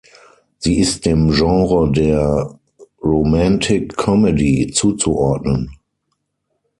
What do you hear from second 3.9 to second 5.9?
Comedy" zuzuordnen.